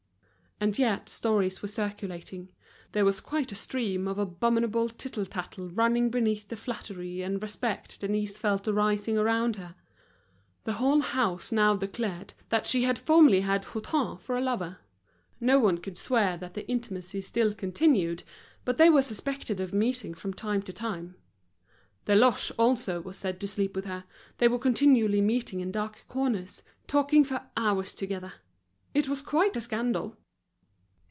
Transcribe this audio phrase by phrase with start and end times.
[0.63, 2.51] And yet stories were circulating,
[2.91, 7.99] there was quite a stream of abominable tittle tattle running beneath the flattery and respect
[7.99, 9.73] Denise felt arising around her.
[10.65, 14.77] The whole house now declared that she had formerly had Hutin for a lover;
[15.39, 18.21] no one could swear that the intimacy still continued,
[18.63, 21.15] but they were suspected of meeting from time to time.
[22.05, 24.03] Deloche also was said to sleep with her,
[24.37, 28.33] they were continually meeting in dark corners, talking for hours together.
[28.93, 30.17] It was quite a scandal!